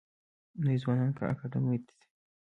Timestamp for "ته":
1.87-1.93